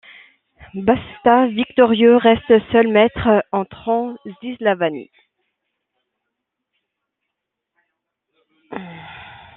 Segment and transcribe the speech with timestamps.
[0.73, 5.11] Basta victorieux reste seul maître en Transylvanie.